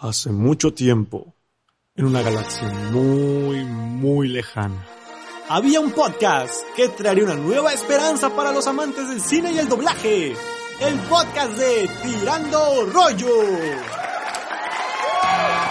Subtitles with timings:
[0.00, 1.34] Hace mucho tiempo,
[1.96, 4.86] en una galaxia muy, muy lejana,
[5.48, 9.68] había un podcast que traería una nueva esperanza para los amantes del cine y el
[9.68, 10.36] doblaje.
[10.80, 13.97] El podcast de Tirando Rollo.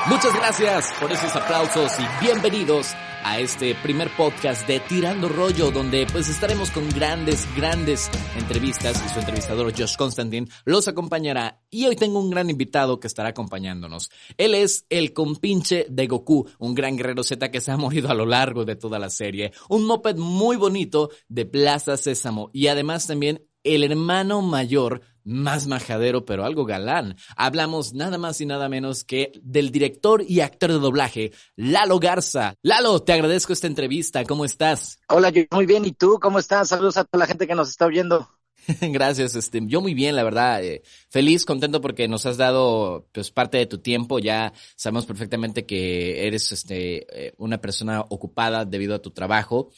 [0.09, 2.93] Muchas gracias por esos aplausos y bienvenidos
[3.25, 9.09] a este primer podcast de Tirando Rollo, donde pues estaremos con grandes, grandes entrevistas y
[9.09, 11.61] su entrevistador Josh Constantine los acompañará.
[11.69, 14.09] Y hoy tengo un gran invitado que estará acompañándonos.
[14.37, 18.15] Él es el compinche de Goku, un gran guerrero Z que se ha morido a
[18.15, 23.07] lo largo de toda la serie, un moped muy bonito de Plaza Sésamo y además
[23.07, 27.17] también el hermano mayor más majadero, pero algo galán.
[27.35, 32.55] Hablamos nada más y nada menos que del director y actor de doblaje, Lalo Garza.
[32.61, 34.23] Lalo, te agradezco esta entrevista.
[34.23, 34.99] ¿Cómo estás?
[35.09, 35.83] Hola, yo muy bien.
[35.85, 36.17] ¿Y tú?
[36.21, 36.69] ¿Cómo estás?
[36.69, 38.27] Saludos a toda la gente que nos está oyendo.
[38.81, 43.31] Gracias, este, yo muy bien, la verdad, eh, feliz, contento porque nos has dado pues
[43.31, 48.95] parte de tu tiempo, ya sabemos perfectamente que eres este eh, una persona ocupada debido
[48.95, 49.71] a tu trabajo,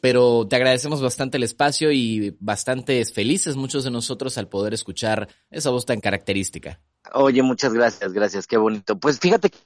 [0.00, 5.28] pero te agradecemos bastante el espacio y bastante felices muchos de nosotros al poder escuchar
[5.50, 6.80] esa voz tan característica.
[7.12, 8.98] Oye, muchas gracias, gracias, qué bonito.
[8.98, 9.58] Pues fíjate que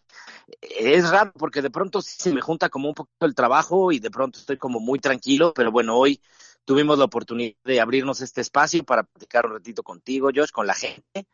[0.79, 4.11] es raro porque de pronto se me junta como un poquito el trabajo y de
[4.11, 6.21] pronto estoy como muy tranquilo, pero bueno, hoy
[6.65, 10.75] tuvimos la oportunidad de abrirnos este espacio para platicar un ratito contigo, Josh, con la
[10.75, 11.27] gente.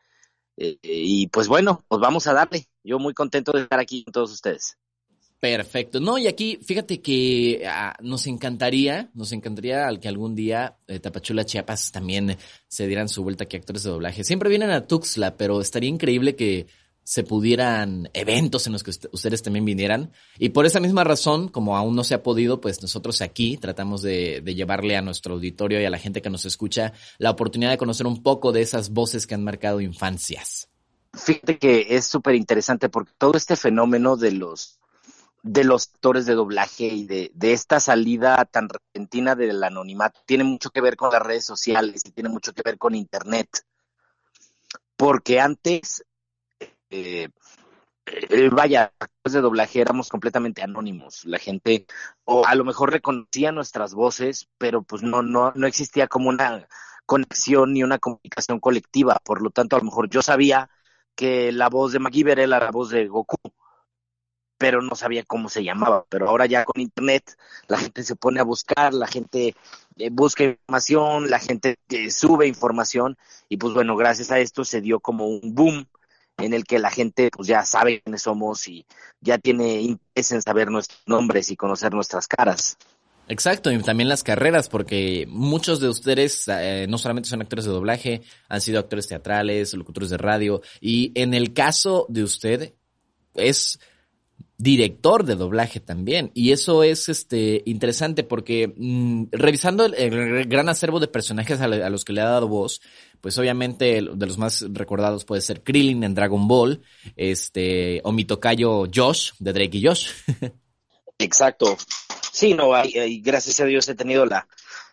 [0.56, 2.67] Eh, y pues bueno, pues vamos a darle.
[2.84, 4.77] Yo muy contento de estar aquí con todos ustedes.
[5.41, 6.00] Perfecto.
[6.00, 11.47] No, y aquí, fíjate que ah, nos encantaría, nos encantaría que algún día eh, Tapachula
[11.47, 12.36] Chiapas también
[12.69, 14.22] se dieran su vuelta aquí actores de doblaje.
[14.22, 16.66] Siempre vienen a Tuxtla, pero estaría increíble que
[17.05, 20.12] se pudieran eventos en los que ustedes también vinieran.
[20.38, 24.02] Y por esa misma razón, como aún no se ha podido, pues nosotros aquí tratamos
[24.02, 27.70] de, de llevarle a nuestro auditorio y a la gente que nos escucha la oportunidad
[27.70, 30.69] de conocer un poco de esas voces que han marcado infancias.
[31.14, 34.80] Fíjate que es súper interesante porque todo este fenómeno de los
[35.42, 40.44] de los actores de doblaje y de, de, esta salida tan repentina del anonimato tiene
[40.44, 43.48] mucho que ver con las redes sociales y tiene mucho que ver con Internet.
[44.97, 46.04] Porque antes,
[46.91, 47.28] eh,
[48.06, 51.25] eh, vaya, actores de doblaje éramos completamente anónimos.
[51.25, 51.86] La gente,
[52.25, 56.69] o a lo mejor reconocía nuestras voces, pero pues no, no, no existía como una
[57.06, 59.19] conexión ni una comunicación colectiva.
[59.25, 60.69] Por lo tanto, a lo mejor yo sabía
[61.15, 63.36] que la voz de MacGyver era la voz de Goku
[64.60, 66.04] pero no sabía cómo se llamaba.
[66.10, 67.34] Pero ahora ya con internet
[67.66, 69.56] la gente se pone a buscar, la gente
[69.97, 73.16] eh, busca información, la gente eh, sube información
[73.48, 75.87] y pues bueno, gracias a esto se dio como un boom
[76.37, 78.84] en el que la gente pues ya sabe quiénes somos y
[79.22, 82.77] ya tiene interés en saber nuestros nombres y conocer nuestras caras.
[83.28, 87.71] Exacto, y también las carreras, porque muchos de ustedes eh, no solamente son actores de
[87.71, 92.75] doblaje, han sido actores teatrales, locutores de radio, y en el caso de usted
[93.34, 93.78] es
[94.59, 96.31] director de doblaje también.
[96.34, 102.05] Y eso es este interesante porque mm, revisando el, gran acervo de personajes a, los
[102.05, 102.81] que le ha dado voz,
[103.21, 106.83] pues obviamente de los más recordados puede ser Krillin en Dragon Ball,
[107.17, 110.11] este, o mi tocayo Josh, de Drake y Josh.
[111.19, 111.77] Exacto.
[112.33, 114.47] Sí, no, hay, gracias a Dios he tenido la,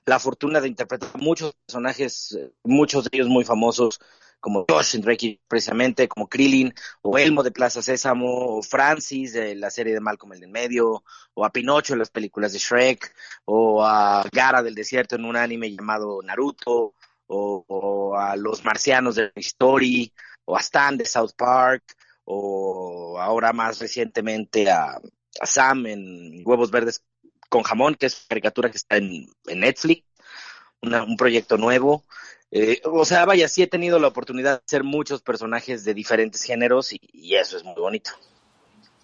[0.06, 4.00] la fortuna de interpretar muchos personajes, eh, muchos de ellos muy famosos,
[4.40, 9.56] como Josh en Drake precisamente, como Krillin, o Elmo de Plaza Sésamo, o Francis de
[9.56, 11.04] la serie de Malcolm el de en medio,
[11.34, 13.14] o a Pinocho en las películas de Shrek,
[13.46, 16.94] o a Gara del desierto en un anime llamado Naruto,
[17.28, 20.14] o, a los marcianos de Story,
[20.46, 21.84] o a Stan de South Park,
[22.26, 25.00] o ahora más recientemente a,
[25.44, 27.04] Sam en Huevos Verdes
[27.50, 30.04] con Jamón, que es caricatura que está en, Netflix,
[30.82, 32.04] un proyecto nuevo.
[32.52, 36.44] Eh, o sea, vaya, sí he tenido la oportunidad de hacer muchos personajes de diferentes
[36.44, 38.12] géneros y, eso es muy bonito.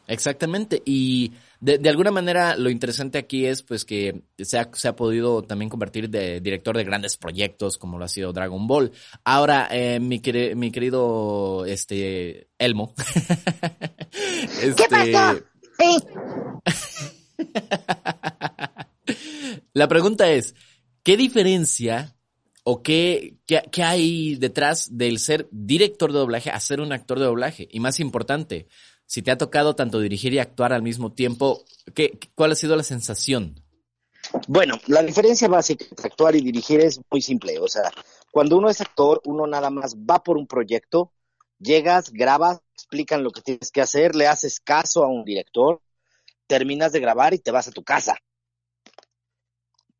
[0.05, 1.31] Exactamente, y
[1.61, 5.43] de, de, alguna manera lo interesante aquí es pues que se ha, se ha podido
[5.43, 8.91] también convertir de director de grandes proyectos como lo ha sido Dragon Ball.
[9.23, 10.21] Ahora, eh, mi,
[10.55, 12.93] mi querido este Elmo.
[14.61, 14.75] este...
[14.75, 15.41] ¿Qué pasó?
[19.73, 20.53] La pregunta es,
[21.01, 22.15] ¿qué diferencia
[22.63, 27.25] ¿O qué, qué, hay detrás del ser director de doblaje a ser un actor de
[27.25, 27.67] doblaje?
[27.69, 28.67] Y más importante,
[29.05, 32.77] si te ha tocado tanto dirigir y actuar al mismo tiempo, ¿qué, ¿cuál ha sido
[32.77, 33.61] la sensación?
[34.47, 37.59] Bueno, la diferencia básica entre actuar y dirigir es muy simple.
[37.59, 37.91] O sea,
[38.31, 41.11] cuando uno es actor, uno nada más va por un proyecto,
[41.59, 45.81] llegas, grabas, explican lo que tienes que hacer, le haces caso a un director,
[46.47, 48.17] terminas de grabar y te vas a tu casa.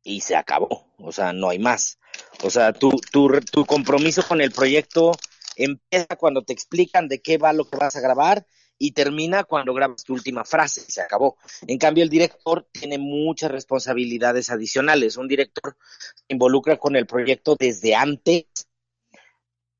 [0.02, 0.86] Y se acabó.
[0.98, 1.98] O sea, no hay más.
[2.42, 5.12] O sea, tu, tu, tu compromiso con el proyecto
[5.56, 8.46] empieza cuando te explican de qué va lo que vas a grabar
[8.78, 11.36] y termina cuando grabas tu última frase se acabó.
[11.66, 15.16] En cambio, el director tiene muchas responsabilidades adicionales.
[15.16, 15.76] Un director
[16.14, 18.44] se involucra con el proyecto desde antes,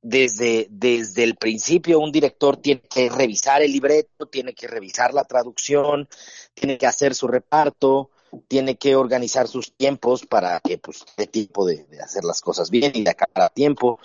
[0.01, 1.99] desde, desde el principio.
[1.99, 6.09] Un director tiene que revisar el libreto, tiene que revisar la traducción,
[6.55, 8.11] tiene que hacer su reparto,
[8.49, 12.93] tiene que organizar sus tiempos para que pues dé tiempo de, hacer las cosas bien
[12.95, 13.99] y de acabar a tiempo.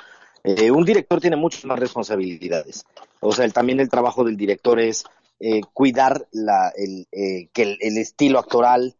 [0.43, 2.85] Eh, un director tiene muchas más responsabilidades.
[3.19, 5.03] O sea, también el trabajo del director es
[5.39, 8.95] eh, cuidar la, el, eh, que el, estilo actoral,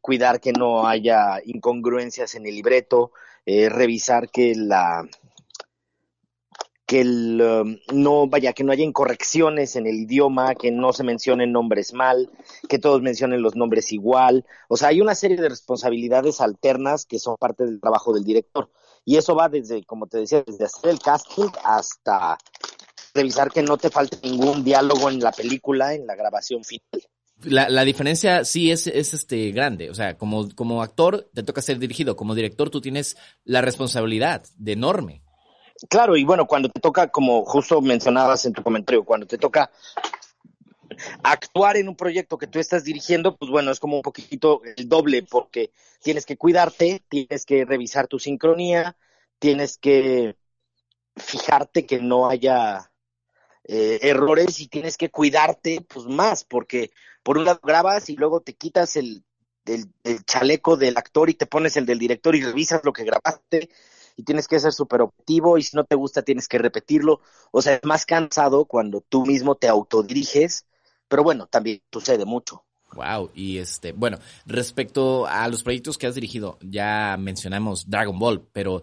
[0.00, 3.12] cuidar que no haya incongruencias en el libreto,
[3.44, 5.06] revisar que la
[6.88, 11.04] que el, um, no vaya, que no haya incorrecciones en el idioma, que no se
[11.04, 12.30] mencionen nombres mal,
[12.66, 14.46] que todos mencionen los nombres igual.
[14.68, 18.70] O sea, hay una serie de responsabilidades alternas que son parte del trabajo del director.
[19.04, 22.38] Y eso va desde, como te decía, desde hacer el casting hasta
[23.12, 27.02] revisar que no te falte ningún diálogo en la película, en la grabación final.
[27.42, 29.90] La, la diferencia sí es, es este grande.
[29.90, 34.46] O sea, como, como actor te toca ser dirigido, como director tú tienes la responsabilidad
[34.56, 35.22] de enorme.
[35.88, 39.70] Claro, y bueno, cuando te toca, como justo mencionabas en tu comentario, cuando te toca
[41.22, 44.88] actuar en un proyecto que tú estás dirigiendo, pues bueno, es como un poquito el
[44.88, 45.70] doble, porque
[46.02, 48.96] tienes que cuidarte, tienes que revisar tu sincronía,
[49.38, 50.36] tienes que
[51.16, 52.90] fijarte que no haya
[53.64, 56.90] eh, errores y tienes que cuidarte pues más, porque
[57.22, 59.22] por un lado grabas y luego te quitas el,
[59.64, 63.68] el chaleco del actor y te pones el del director y revisas lo que grabaste
[64.18, 67.20] y tienes que ser súper objetivo y si no te gusta tienes que repetirlo.
[67.52, 70.66] O sea, es más cansado cuando tú mismo te autodiriges,
[71.06, 72.64] pero bueno, también sucede mucho.
[72.94, 78.44] Wow, y este, bueno, respecto a los proyectos que has dirigido, ya mencionamos Dragon Ball,
[78.52, 78.82] pero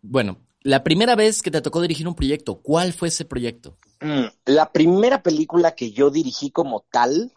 [0.00, 3.76] bueno, la primera vez que te tocó dirigir un proyecto, ¿cuál fue ese proyecto?
[4.00, 7.32] Mm, la primera película que yo dirigí como tal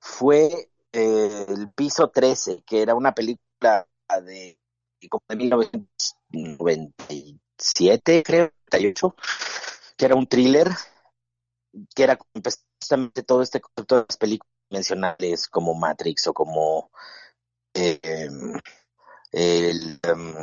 [0.00, 3.86] fue eh, El Piso 13, que era una película
[4.22, 4.57] de,
[5.08, 5.70] como de
[6.30, 9.14] 97, creo, 98,
[9.96, 10.70] que era un thriller,
[11.94, 12.18] que era
[12.80, 16.90] justamente todo este concepto de las películas mencionales como Matrix o como
[17.74, 18.28] eh,
[19.32, 20.34] el um,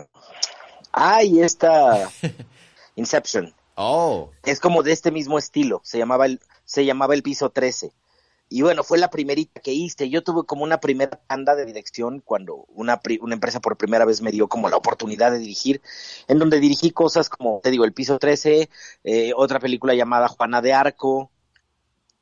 [0.92, 2.10] ay esta
[2.96, 3.54] Inception.
[3.76, 4.32] Oh.
[4.44, 7.94] Es como de este mismo estilo se llamaba el se llamaba el piso 13
[8.48, 10.10] y bueno, fue la primerita que hice.
[10.10, 14.22] Yo tuve como una primera tanda de dirección cuando una, una empresa por primera vez
[14.22, 15.82] me dio como la oportunidad de dirigir,
[16.28, 18.70] en donde dirigí cosas como, te digo, El Piso 13,
[19.04, 21.32] eh, otra película llamada Juana de Arco,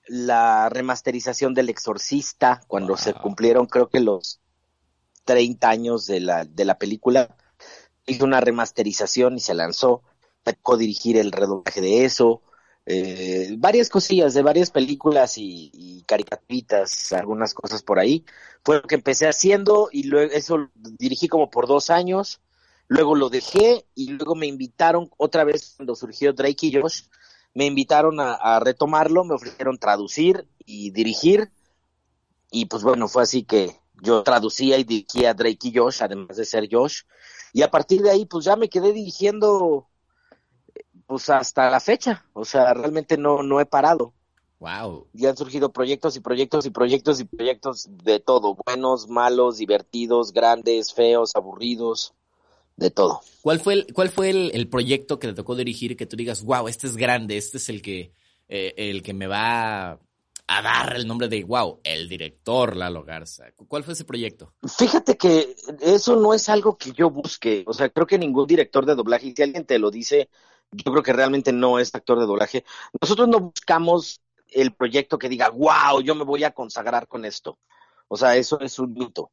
[0.08, 4.40] la remasterización del Exorcista, cuando se cumplieron creo que los
[5.26, 7.36] 30 años de la, de la película.
[8.06, 10.04] Hizo una remasterización y se lanzó.
[10.46, 12.42] Me tocó dirigir el redoblaje de eso
[12.86, 18.26] eh, varias cosillas de varias películas y, y, caricaturitas, algunas cosas por ahí.
[18.64, 22.42] Fue lo que empecé haciendo y luego eso dirigí como por dos años.
[22.88, 27.04] Luego lo dejé y luego me invitaron otra vez cuando surgió Drake y Josh.
[27.54, 31.52] Me invitaron a, retomarlo, me ofrecieron traducir y dirigir.
[32.52, 33.72] Y pues bueno, fue así que
[34.02, 37.04] yo traducía y dirigía Drake y Josh, además de ser Josh.
[37.54, 39.88] Y a partir de ahí, pues ya me quedé dirigiendo
[41.14, 44.16] pues hasta la fecha, o sea, realmente no, no he parado.
[44.58, 45.06] Wow.
[45.14, 50.34] Y han surgido proyectos y proyectos y proyectos y proyectos de todo, buenos, malos, divertidos,
[50.34, 52.16] grandes, feos, aburridos,
[52.78, 53.22] de todo.
[53.44, 56.68] ¿Cuál fue el, cuál fue el, proyecto que te tocó dirigir que tú digas, wow,
[56.68, 58.12] este es grande, este es el que,
[58.48, 60.00] eh, el que me va
[60.48, 63.52] a dar el nombre de, wow, el director Lalo Garza?
[63.68, 64.52] ¿Cuál fue ese proyecto?
[64.64, 68.84] Fíjate que eso no es algo que yo busque, o sea, creo que ningún director
[68.88, 70.30] de doblaje, si alguien te lo dice,
[70.74, 72.66] yo creo que realmente no es actor de doblaje.
[73.02, 77.60] Nosotros no buscamos el proyecto que diga, wow, yo me voy a consagrar con esto.
[78.08, 79.32] O sea, eso es un mito.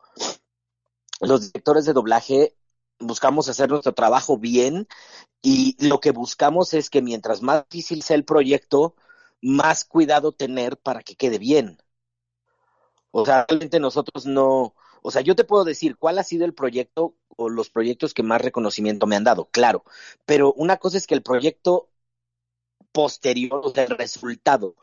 [1.21, 2.57] Los directores de doblaje
[2.99, 4.87] buscamos hacer nuestro trabajo bien
[5.43, 8.95] y lo que buscamos es que mientras más difícil sea el proyecto,
[9.43, 11.79] más cuidado tener para que quede bien.
[13.11, 16.55] O sea, realmente nosotros no, o sea, yo te puedo decir cuál ha sido el
[16.55, 19.85] proyecto o los proyectos que más reconocimiento me han dado, claro,
[20.27, 21.89] pero una cosa es que el proyecto
[22.93, 24.77] posterior, o sea, el resultado,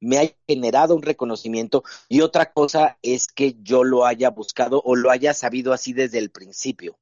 [0.00, 4.96] me haya generado un reconocimiento y otra cosa es que yo lo haya buscado o
[4.96, 6.98] lo haya sabido así desde el principio.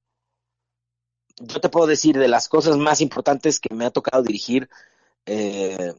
[1.40, 4.68] Yo te puedo decir de las cosas más importantes que me ha tocado dirigir,
[5.26, 5.94] eh,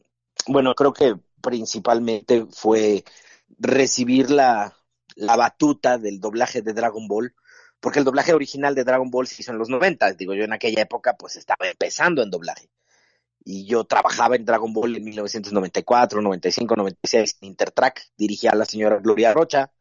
[0.46, 3.04] bueno, creo que principalmente fue
[3.58, 4.76] recibir la,
[5.16, 7.34] la batuta del doblaje de Dragon Ball,
[7.80, 10.52] porque el doblaje original de Dragon Ball se hizo en los 90, digo yo en
[10.52, 12.70] aquella época pues estaba empezando en doblaje.
[13.44, 18.64] y yo trabajaba en Dragon Ball en 1994, 95, 96 en Intertrack, dirigía a la
[18.66, 19.72] señora Gloria Rocha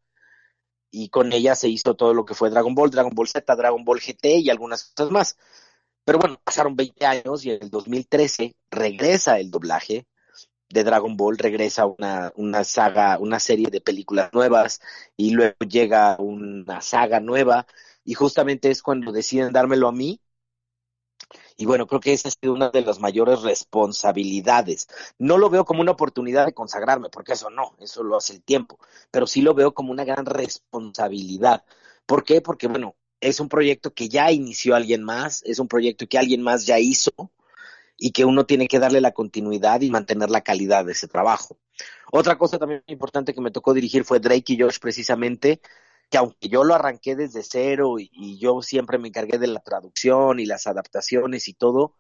[0.92, 3.84] y con ella se hizo todo lo que fue Dragon Ball, Dragon Ball Z, Dragon
[3.84, 5.38] Ball GT y algunas cosas más.
[6.04, 10.08] Pero bueno, pasaron 20 años y en el 2013 regresa el doblaje
[10.70, 14.82] de Dragon Ball, regresa una, una saga, una serie de películas nuevas
[15.18, 17.68] y luego llega una saga nueva
[18.10, 20.20] y justamente es cuando deciden dármelo a mí.
[21.58, 24.88] Y bueno, creo que esa ha sido una de las mayores responsabilidades.
[25.20, 28.42] No lo veo como una oportunidad de consagrarme, porque eso no, eso lo hace el
[28.42, 28.80] tiempo,
[29.12, 31.64] pero sí lo veo como una gran responsabilidad.
[32.08, 32.42] ¿Por qué?
[32.42, 36.42] Porque bueno, es un proyecto que ya inició alguien más, es un proyecto que alguien
[36.42, 37.12] más ya hizo
[37.96, 41.60] y que uno tiene que darle la continuidad y mantener la calidad de ese trabajo.
[42.12, 45.62] Otra cosa también importante que me tocó dirigir fue Drake y Josh precisamente,
[46.10, 49.60] que aunque yo lo arranqué desde cero y, y yo siempre me encargué de la
[49.60, 51.96] traducción y las adaptaciones y todo,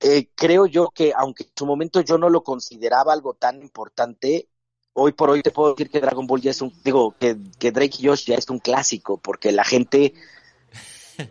[0.00, 4.48] eh, creo yo que aunque en su momento yo no lo consideraba algo tan importante,
[4.92, 7.72] hoy por hoy te puedo decir que Dragon Ball ya es un, digo, que, que
[7.72, 10.14] Drake y Josh ya es un clásico, porque la gente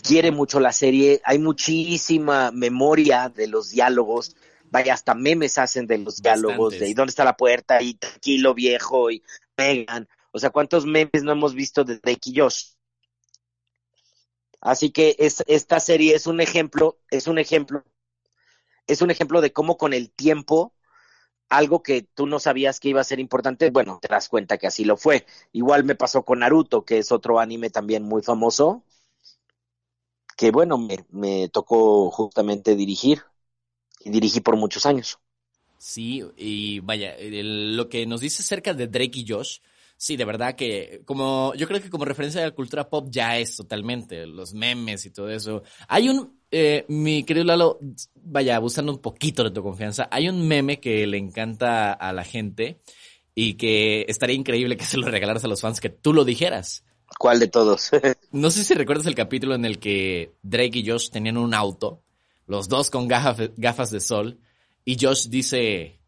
[0.04, 4.36] quiere mucho la serie, hay muchísima memoria de los diálogos,
[4.72, 7.82] vaya, hasta memes hacen de los diálogos, de ¿y dónde está la puerta?
[7.84, 9.24] Y tranquilo viejo, y
[9.56, 12.74] pegan, o sea, ¿cuántos memes no hemos visto de Drake y Josh?
[14.60, 17.86] Así que es, esta serie es un ejemplo, es un ejemplo,
[18.86, 20.74] es un ejemplo de cómo con el tiempo
[21.48, 24.68] algo que tú no sabías que iba a ser importante, bueno, te das cuenta que
[24.68, 25.26] así lo fue.
[25.54, 28.84] Igual me pasó con Naruto, que es otro anime también muy famoso,
[30.36, 30.78] que bueno,
[31.12, 33.24] me, tocó justamente dirigir
[34.02, 35.18] y dirigí por muchos años.
[35.78, 39.60] Sí, y vaya, lo que nos dice acerca de Drake y Josh,
[39.98, 43.38] sí, de verdad que como yo creo que como referencia a la cultura pop ya
[43.38, 45.64] es totalmente los memes y todo eso.
[45.88, 47.80] Hay un eh, mi querido Lalo,
[48.16, 52.24] vaya, abusando un poquito de tu confianza, hay un meme que le encanta a la
[52.24, 52.80] gente
[53.34, 56.86] y que estaría increíble que se lo regalaras a los fans, que tú lo dijeras.
[57.20, 57.92] ¿Cuál de todos?
[58.32, 62.04] no sé si recuerdas el capítulo en el que Drake y Josh tenían un auto,
[62.48, 64.40] los dos con gafas de sol,
[64.86, 66.00] y Josh dice,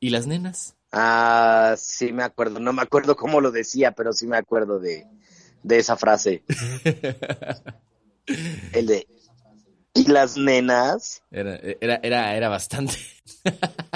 [0.00, 0.75] ¿y las nenas?
[0.92, 2.60] Ah, sí me acuerdo.
[2.60, 5.06] No me acuerdo cómo lo decía, pero sí me acuerdo de,
[5.62, 6.42] de esa frase.
[8.72, 9.06] el de,
[9.94, 11.22] ¿y las nenas?
[11.30, 12.94] Era, era, era, era bastante.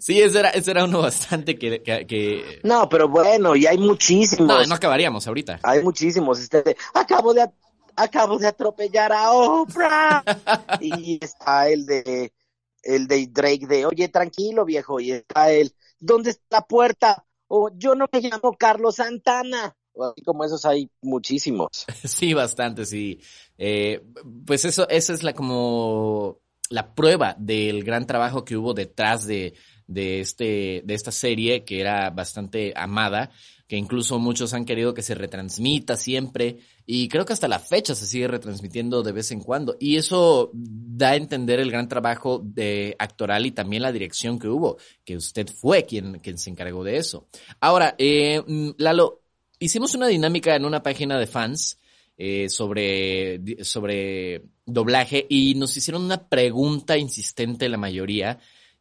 [0.00, 3.78] Sí, ese era, ese era uno bastante que, que, que, No, pero bueno, y hay
[3.78, 4.46] muchísimos.
[4.46, 5.60] No, no acabaríamos ahorita.
[5.62, 6.40] Hay muchísimos.
[6.40, 7.48] Este de, acabo de
[7.96, 10.24] acabo de atropellar a Oprah.
[10.80, 12.32] y está el de
[12.82, 15.00] el de Drake de, oye, tranquilo, viejo.
[15.00, 17.24] Y está el, ¿dónde está la puerta?
[17.48, 19.74] O yo no me llamo Carlos Santana.
[20.00, 21.86] Así como esos hay muchísimos.
[22.04, 23.20] Sí, bastante, sí.
[23.56, 24.04] Eh,
[24.46, 29.54] pues eso, esa es la como la prueba del gran trabajo que hubo detrás de,
[29.88, 33.30] de, este, de esta serie, que era bastante amada,
[33.66, 37.94] que incluso muchos han querido que se retransmita siempre, y creo que hasta la fecha
[37.94, 42.40] se sigue retransmitiendo de vez en cuando, y eso da a entender el gran trabajo
[42.42, 46.84] de actoral y también la dirección que hubo, que usted fue quien, quien se encargó
[46.84, 47.26] de eso.
[47.60, 48.42] Ahora, eh,
[48.78, 49.22] Lalo,
[49.58, 51.78] hicimos una dinámica en una página de fans,
[52.20, 58.40] eh, sobre, sobre doblaje y nos hicieron una pregunta insistente la mayoría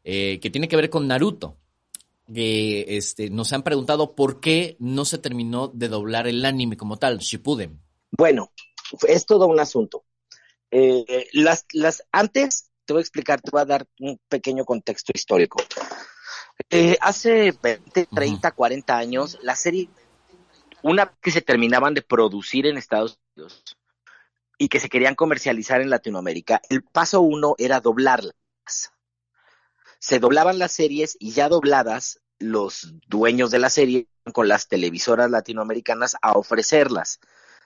[0.10, 1.58] eh, que tiene que ver con Naruto.
[2.34, 6.96] Que este, nos han preguntado por qué no se terminó de doblar el anime como
[6.96, 7.82] tal, Shippuden.
[8.12, 8.52] Bueno,
[9.06, 10.06] es todo un asunto.
[10.72, 15.12] Eh, las, las, antes, te voy a explicar, te voy a dar un pequeño contexto
[15.14, 15.62] histórico.
[16.70, 18.56] Eh, hace 20, 30, uh -huh.
[18.56, 19.90] 40 años, la serie
[20.84, 23.64] una que se terminaban de producir en Estados Unidos
[24.58, 28.34] y que se querían comercializar en Latinoamérica, el paso uno era doblarlas.
[30.00, 35.32] Se doblaban las series y ya dobladas, los dueños de la serie con las televisoras
[35.32, 37.20] latinoamericanas a ofrecerlas.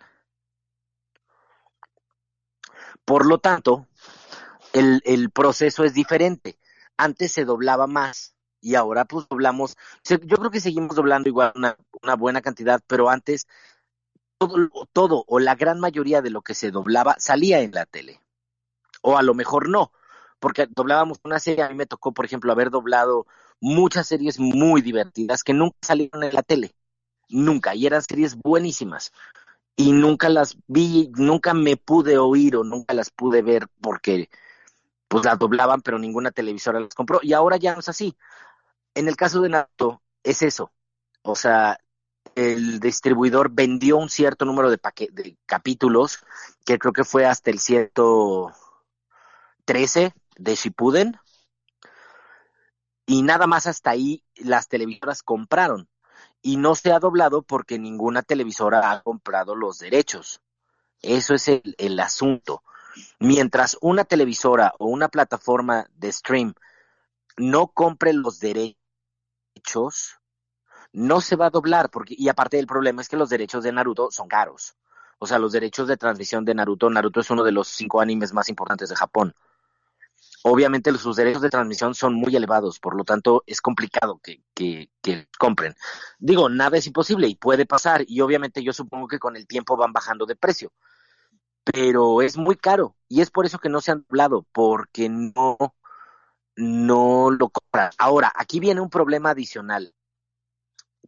[3.05, 3.87] Por lo tanto,
[4.73, 6.59] el, el proceso es diferente.
[6.97, 11.77] Antes se doblaba más y ahora pues doblamos, yo creo que seguimos doblando igual una,
[12.01, 13.47] una buena cantidad, pero antes
[14.37, 18.21] todo, todo o la gran mayoría de lo que se doblaba salía en la tele.
[19.01, 19.91] O a lo mejor no,
[20.39, 23.27] porque doblábamos una serie, a mí me tocó, por ejemplo, haber doblado
[23.61, 26.73] muchas series muy divertidas que nunca salieron en la tele,
[27.29, 29.11] nunca, y eran series buenísimas.
[29.75, 34.29] Y nunca las vi, nunca me pude oír o nunca las pude ver porque
[35.07, 37.19] pues las doblaban, pero ninguna televisora las compró.
[37.21, 38.15] Y ahora ya no es así.
[38.93, 40.71] En el caso de Naruto, es eso.
[41.21, 41.79] O sea,
[42.35, 44.79] el distribuidor vendió un cierto número de,
[45.11, 46.19] de capítulos,
[46.65, 47.59] que creo que fue hasta el
[49.69, 51.19] 113 de Shippuden,
[53.05, 55.87] y nada más hasta ahí las televisoras compraron.
[56.41, 60.41] Y no se ha doblado porque ninguna televisora ha comprado los derechos.
[61.03, 62.63] Eso es el, el asunto.
[63.19, 66.55] Mientras una televisora o una plataforma de stream
[67.37, 68.75] no compre los derechos,
[70.93, 73.71] no se va a doblar, porque, y aparte del problema es que los derechos de
[73.71, 74.75] Naruto son caros.
[75.19, 78.33] O sea, los derechos de transmisión de Naruto, Naruto es uno de los cinco animes
[78.33, 79.35] más importantes de Japón.
[80.43, 84.89] Obviamente sus derechos de transmisión son muy elevados, por lo tanto es complicado que, que,
[85.37, 85.75] compren.
[86.17, 89.75] Digo, nada es imposible y puede pasar, y obviamente yo supongo que con el tiempo
[89.75, 90.71] van bajando de precio.
[91.63, 95.57] Pero es muy caro, y es por eso que no se han doblado, porque no,
[96.55, 97.91] no lo compran.
[97.97, 99.93] Ahora, aquí viene un problema adicional,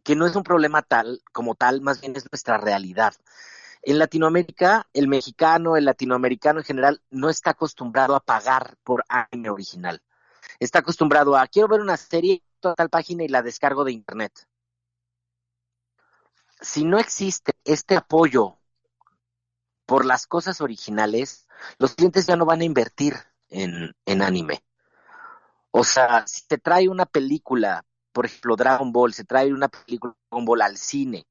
[0.04, 3.14] que no es un problema tal como tal, más bien es nuestra realidad.
[3.84, 9.50] En Latinoamérica, el mexicano, el latinoamericano en general, no está acostumbrado a pagar por anime
[9.50, 10.00] original.
[10.60, 14.46] Está acostumbrado a, quiero ver una serie, a tal página y la descargo de internet.
[16.60, 18.56] Si no existe este apoyo
[19.84, 23.16] por las cosas originales, los clientes ya no van a invertir
[23.48, 24.62] en, en anime.
[25.72, 30.14] O sea, si te trae una película, por ejemplo, Dragon Ball, se trae una película
[30.30, 31.26] Dragon Ball al cine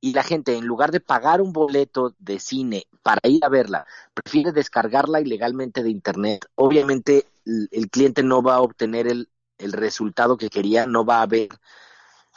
[0.00, 3.86] y la gente, en lugar de pagar un boleto de cine para ir a verla,
[4.14, 10.36] prefiere descargarla ilegalmente de Internet, obviamente el, cliente no va a obtener el, el resultado
[10.36, 11.48] que quería, no va a ver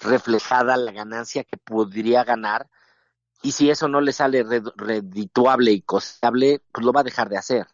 [0.02, 2.70] reflejada la ganancia que podría ganar.
[3.42, 4.44] Y si eso no le sale
[4.76, 7.68] redituable y costable, pues lo va a dejar de hacer.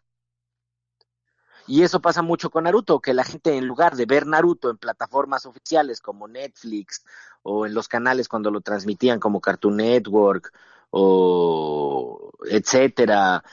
[1.70, 4.76] Y eso pasa mucho con Naruto, que la gente en lugar de ver Naruto en
[4.76, 7.04] plataformas oficiales como Netflix
[7.44, 10.52] o en los canales cuando lo transmitían como Cartoon Network
[10.90, 13.44] o etcétera,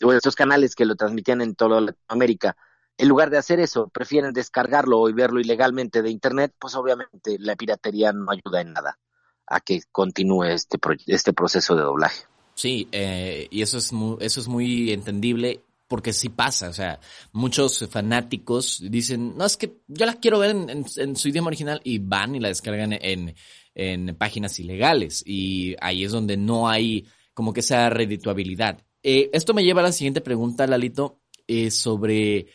[0.00, 2.56] o esos canales que lo transmitían en toda Latinoamérica,
[2.96, 7.56] en lugar de hacer eso, prefieren descargarlo y verlo ilegalmente de internet, pues obviamente la
[7.56, 9.00] piratería no ayuda en nada
[9.48, 12.22] a que continúe este, este proceso de doblaje.
[12.54, 17.00] Sí, eh, y eso es muy entendible porque sí pasa, o sea,
[17.32, 21.98] muchos fanáticos dicen, no, es que yo la quiero ver en, su idioma original y
[21.98, 23.34] van y la descargan en,
[23.74, 28.82] en, páginas ilegales y ahí es donde no hay como que esa redituabilidad.
[29.02, 32.46] Eh, esto me lleva a la siguiente pregunta, Lalito, eh, sobre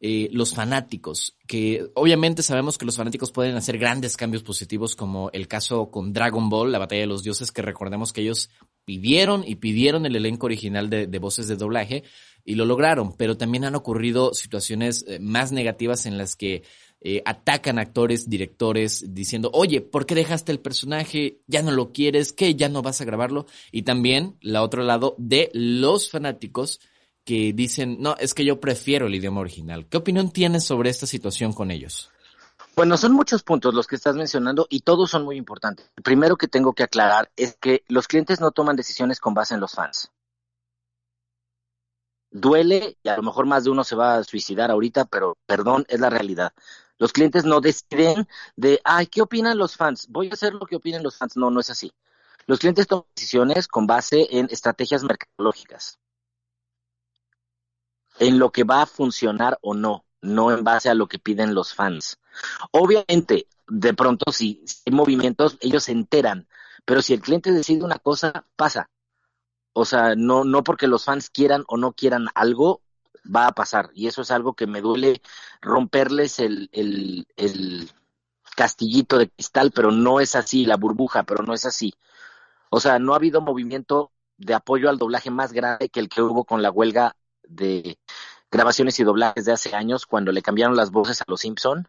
[0.00, 5.28] eh, los fanáticos, que obviamente sabemos que los fanáticos pueden hacer grandes cambios positivos, como
[5.32, 8.48] el caso con Dragon Ball, la batalla de los dioses, que recordemos que ellos
[8.84, 12.04] pidieron y pidieron el elenco original de, de voces de doblaje,
[12.44, 16.62] y lo lograron, pero también han ocurrido situaciones eh, más negativas en las que
[17.00, 21.40] eh, atacan actores, directores, diciendo, oye, ¿por qué dejaste el personaje?
[21.46, 22.32] ¿Ya no lo quieres?
[22.32, 22.56] ¿Qué?
[22.56, 23.46] ¿Ya no vas a grabarlo?
[23.70, 26.80] Y también, la otro lado, de los fanáticos
[27.24, 29.86] que dicen, no, es que yo prefiero el idioma original.
[29.86, 32.10] ¿Qué opinión tienes sobre esta situación con ellos?
[32.74, 35.90] Bueno, son muchos puntos los que estás mencionando y todos son muy importantes.
[35.96, 39.54] El primero que tengo que aclarar es que los clientes no toman decisiones con base
[39.54, 40.10] en los fans
[42.30, 45.84] duele y a lo mejor más de uno se va a suicidar ahorita, pero perdón,
[45.88, 46.52] es la realidad.
[46.98, 50.06] Los clientes no deciden de, ay, ¿qué opinan los fans?
[50.08, 51.36] Voy a hacer lo que opinen los fans.
[51.36, 51.92] No, no es así.
[52.46, 55.98] Los clientes toman decisiones con base en estrategias mercadológicas,
[58.18, 61.54] en lo que va a funcionar o no, no en base a lo que piden
[61.54, 62.18] los fans.
[62.72, 66.48] Obviamente, de pronto, si hay movimientos, ellos se enteran,
[66.84, 68.88] pero si el cliente decide una cosa, pasa.
[69.80, 72.82] O sea, no, no porque los fans quieran o no quieran algo,
[73.24, 73.90] va a pasar.
[73.94, 75.22] Y eso es algo que me duele
[75.60, 77.88] romperles el, el,
[78.56, 81.94] castillito de cristal, pero no es así, la burbuja, pero no es así.
[82.70, 86.22] O sea, no ha habido movimiento de apoyo al doblaje más grande que el que
[86.22, 87.14] hubo con la huelga
[87.44, 88.00] de
[88.50, 91.86] grabaciones y doblajes de hace años cuando le cambiaron las voces a los Simpson.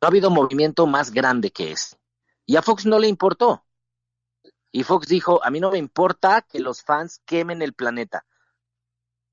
[0.00, 1.96] No ha habido movimiento más grande que ese.
[2.44, 3.62] Y a Fox no le importó.
[4.76, 8.26] Y Fox dijo, a mí no me importa que los fans quemen el planeta.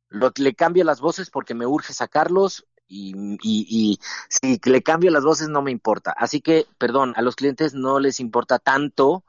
[0.07, 3.99] Lo, le cambio las voces porque me urge sacarlos y, y,
[4.29, 6.13] si le cambio las voces no me importa.
[6.15, 9.25] Así que, perdón, a los clientes no les importa tanto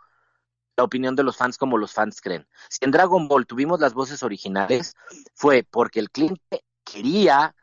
[0.76, 2.46] la opinión de los fans como los fans creen.
[2.68, 4.94] Si en Dragon Ball tuvimos las voces originales,
[5.32, 7.56] fue porque el cliente quería,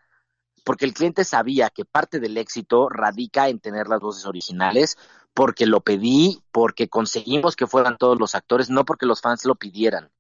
[0.66, 4.98] porque el cliente sabía que parte del éxito radica en tener las voces originales,
[5.40, 9.56] porque lo pedí, porque conseguimos que fueran todos los actores, no porque los fans lo
[9.56, 10.12] pidieran.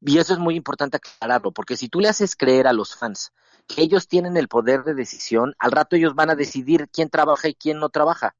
[0.00, 3.32] Y eso es muy importante aclararlo, porque si tú le haces creer a los fans
[3.68, 7.46] que ellos tienen el poder de decisión, al rato ellos van a decidir quién trabaja
[7.46, 8.34] y quién no trabaja.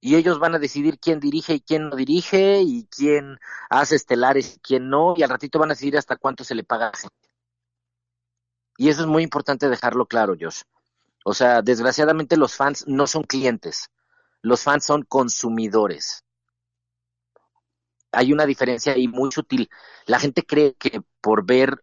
[0.00, 4.54] Y ellos van a decidir quién dirige y quién no dirige, y quién hace estelares
[4.54, 6.96] y quién no, y al ratito van a decidir hasta cuánto se le paga a
[6.96, 7.28] gente.
[8.76, 10.62] Y eso es muy importante dejarlo claro, Josh.
[11.28, 13.90] O sea, desgraciadamente los fans no son clientes,
[14.42, 16.22] los fans son consumidores.
[18.12, 19.68] Hay una diferencia ahí muy sutil.
[20.06, 21.82] La gente cree que por ver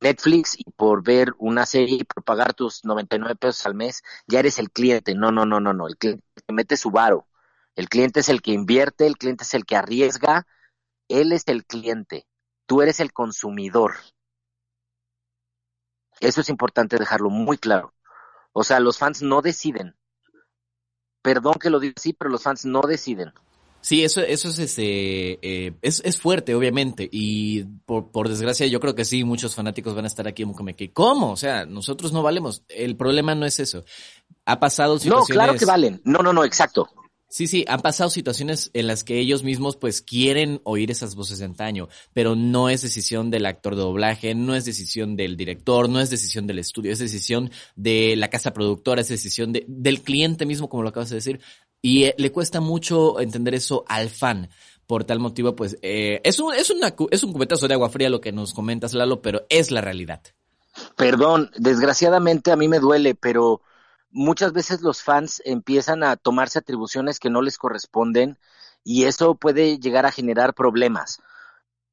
[0.00, 4.38] Netflix y por ver una serie y por pagar tus 99 pesos al mes, ya
[4.38, 5.14] eres el cliente.
[5.14, 5.86] No, no, no, no, no.
[5.86, 7.28] El cliente mete su varo.
[7.76, 10.46] El cliente es el que invierte, el cliente es el que arriesga.
[11.08, 12.26] Él es el cliente.
[12.64, 13.96] Tú eres el consumidor.
[16.20, 17.92] Eso es importante dejarlo muy claro.
[18.52, 19.96] O sea, los fans no deciden.
[21.22, 23.32] Perdón que lo diga así, pero los fans no deciden.
[23.80, 28.78] Sí, eso, eso es, este, eh, es, es fuerte, obviamente, y por, por desgracia yo
[28.78, 31.32] creo que sí, muchos fanáticos van a estar aquí como que, ¿cómo?
[31.32, 32.62] O sea, nosotros no valemos.
[32.68, 33.84] El problema no es eso.
[34.46, 35.28] Ha pasado situaciones...
[35.28, 36.00] No, claro que valen.
[36.04, 36.88] No, no, no, exacto.
[37.32, 41.38] Sí, sí, han pasado situaciones en las que ellos mismos pues quieren oír esas voces
[41.38, 45.88] de antaño, pero no es decisión del actor de doblaje, no es decisión del director,
[45.88, 50.02] no es decisión del estudio, es decisión de la casa productora, es decisión de, del
[50.02, 51.40] cliente mismo, como lo acabas de decir.
[51.80, 54.50] Y eh, le cuesta mucho entender eso al fan.
[54.86, 58.10] Por tal motivo, pues, eh, es, un, es, una, es un cubetazo de agua fría
[58.10, 60.20] lo que nos comentas, Lalo, pero es la realidad.
[60.96, 63.62] Perdón, desgraciadamente a mí me duele, pero
[64.12, 68.38] muchas veces los fans empiezan a tomarse atribuciones que no les corresponden
[68.84, 71.20] y eso puede llegar a generar problemas.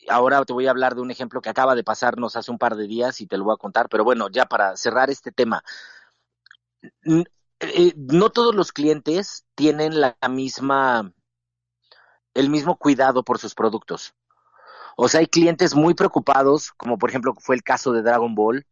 [0.10, 2.76] Ahora te voy a hablar de un ejemplo que acaba de pasarnos hace un par
[2.76, 5.64] de días y te lo voy a contar, pero bueno, ya para cerrar este tema,
[7.60, 11.12] eh, no todos los clientes tienen la misma,
[12.34, 14.14] el mismo cuidado por sus productos.
[14.98, 18.66] O sea, hay clientes muy preocupados, como por ejemplo fue el caso de Dragon Ball,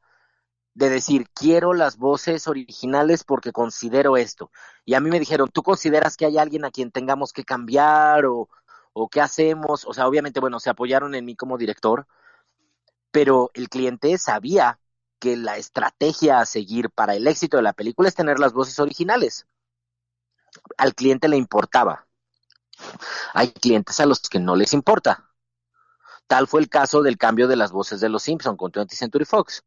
[0.78, 4.52] de decir, quiero las voces originales porque considero esto.
[4.86, 8.28] Y a mí me dijeron, ¿tú consideras que hay alguien a quien tengamos que cambiar
[8.28, 8.48] o,
[8.94, 9.86] o qué hacemos?
[9.86, 12.06] O sea, obviamente, bueno, se apoyaron en mí como director,
[13.10, 14.80] pero el cliente sabía
[15.18, 18.78] que la estrategia a seguir para el éxito de la película es tener las voces
[18.80, 19.48] originales.
[20.78, 22.06] Al cliente le importaba.
[23.34, 25.28] Hay clientes a los que no les importa.
[26.28, 29.26] Tal fue el caso del cambio de las voces de los Simpson con 20th Century
[29.26, 29.64] Fox.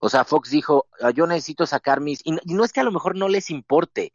[0.00, 2.20] O sea, Fox dijo, ah, yo necesito sacar mis...
[2.24, 4.12] Y no, es que a lo mejor no les importe,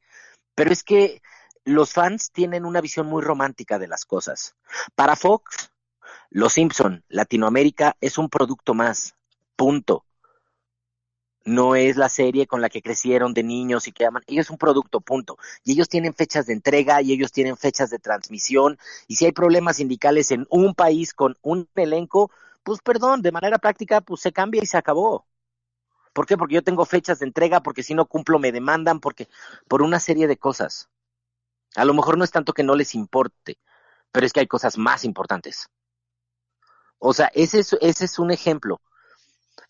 [0.56, 1.22] pero es que
[1.66, 4.56] los fans tienen una visión muy romántica de las cosas.
[4.96, 5.72] Para Fox,
[6.30, 9.16] Los Simpson, Latinoamérica, es un producto más.
[9.56, 10.06] Punto.
[11.46, 14.24] No es la serie con la que crecieron de niños y que aman.
[14.28, 15.38] Ellos es un producto, punto.
[15.66, 18.78] Y ellos tienen fechas de entrega y ellos tienen fechas de transmisión.
[19.08, 22.32] Y si hay problemas sindicales en un país con un elenco,
[22.64, 25.26] pues perdón, de manera práctica, pues se cambia y se acabó.
[26.14, 26.38] ¿Por qué?
[26.38, 29.28] Porque yo tengo fechas de entrega, porque si no cumplo me demandan, porque
[29.68, 30.90] por una serie de cosas.
[31.76, 33.58] A lo mejor no es tanto que no les importe,
[34.12, 35.70] pero es que hay cosas más importantes.
[37.00, 38.80] O sea, ese es, es un ejemplo.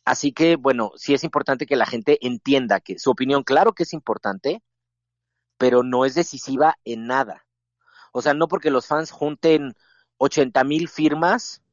[0.06, 3.84] Así que, bueno, sí es importante que la gente entienda que su opinión, claro que
[3.84, 4.62] es importante,
[5.58, 7.46] pero no es decisiva en nada.
[8.12, 9.76] O sea, no porque los fans junten
[10.18, 11.64] 80 mil firmas,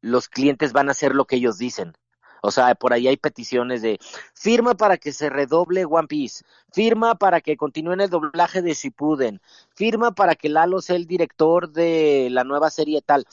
[0.00, 1.92] los clientes van a hacer lo que ellos dicen.
[2.42, 3.98] O sea, por ahí hay peticiones de
[4.34, 9.40] firma para que se redoble One Piece, firma para que continúen el doblaje de Shippuden,
[9.74, 13.26] firma para que Lalo sea el director de la nueva serie tal.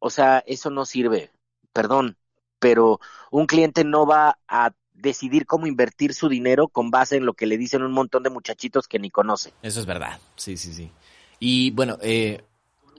[0.00, 1.30] O sea, eso no sirve.
[1.72, 2.16] Perdón,
[2.58, 7.34] pero un cliente no va a decidir cómo invertir su dinero con base en lo
[7.34, 9.52] que le dicen un montón de muchachitos que ni conoce.
[9.62, 10.90] Eso es verdad, sí, sí, sí.
[11.38, 12.44] Y bueno, eh...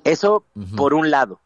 [0.03, 1.41] eso por un lado.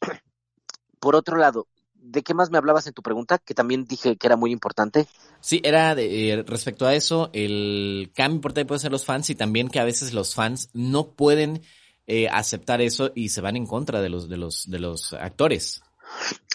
[0.98, 1.66] Por otro lado,
[2.02, 3.38] ¿de qué más me hablabas en tu pregunta?
[3.38, 5.06] Que también dije que era muy importante.
[5.40, 9.34] Sí, era de, eh, respecto a eso, el cambio importante puede ser los fans y
[9.34, 11.62] también que a veces los fans no pueden
[12.06, 15.82] eh, aceptar eso y se van en contra de los, de los, de los actores.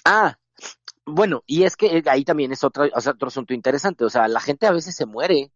[0.04, 0.38] Ah,
[1.06, 4.04] bueno, y es que ahí también es otro, otro asunto interesante.
[4.04, 5.52] O sea, la gente a veces se muere,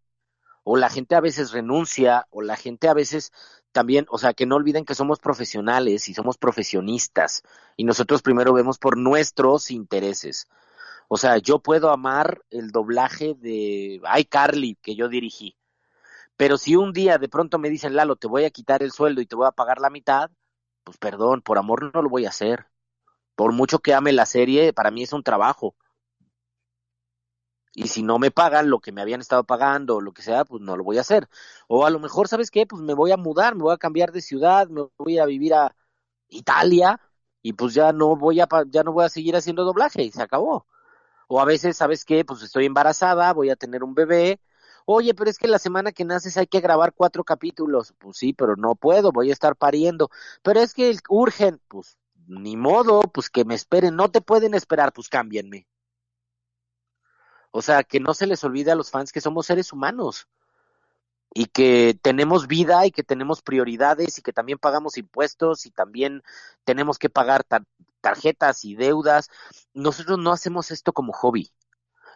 [0.64, 3.32] o la gente a veces renuncia, o la gente a veces
[3.72, 7.44] también, o sea, que no olviden que somos profesionales y somos profesionistas,
[7.78, 10.48] y nosotros primero vemos por nuestros intereses.
[11.08, 15.58] O sea, yo puedo amar el doblaje de iCarly que yo dirigí,
[16.38, 19.22] pero si un día de pronto me dicen, Lalo, te voy a quitar el sueldo
[19.22, 20.32] y te voy a pagar la mitad,
[20.84, 22.66] pues perdón, por amor no lo voy a hacer.
[23.36, 25.76] Por mucho que ame la serie, para mí es un trabajo.
[27.74, 30.44] Y si no me pagan lo que me habían estado pagando o lo que sea,
[30.46, 31.30] pues no lo voy a hacer.
[31.68, 32.66] O a lo mejor, ¿sabes qué?
[32.66, 35.54] Pues me voy a mudar, me voy a cambiar de ciudad, me voy a vivir
[35.54, 35.76] a
[36.30, 37.00] Italia
[37.42, 40.22] y pues ya no voy a ya no voy a seguir haciendo doblaje y se
[40.22, 40.68] acabó.
[41.28, 42.26] O a veces, ¿sabes qué?
[42.26, 44.42] Pues estoy embarazada, voy a tener un bebé.
[44.86, 47.94] Oye, pero es que la semana que naces hay que grabar cuatro capítulos.
[48.00, 50.10] Pues sí, pero no puedo, voy a estar pariendo.
[50.44, 54.94] Pero es que urgen, pues ni modo, pues que me esperen, no te pueden esperar,
[54.94, 55.68] pues cámbienme.
[57.52, 60.28] O sea, que no se les olvide a los fans que somos seres humanos
[61.34, 66.24] y que tenemos vida y que tenemos prioridades y que también pagamos impuestos y también
[66.64, 67.46] tenemos que pagar
[68.02, 69.30] tarjetas y deudas.
[69.74, 71.52] Nosotros no hacemos esto como hobby.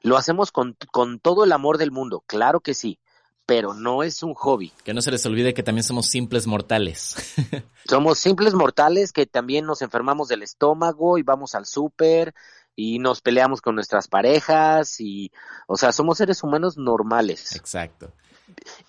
[0.02, 3.00] Lo hacemos con, con todo el amor del mundo, claro que sí
[3.46, 4.72] pero no es un hobby.
[4.84, 7.16] Que no se les olvide que también somos simples mortales.
[7.88, 12.34] somos simples mortales que también nos enfermamos del estómago y vamos al súper
[12.76, 15.32] y nos peleamos con nuestras parejas y,
[15.68, 17.56] o sea, somos seres humanos normales.
[17.56, 18.14] Exacto.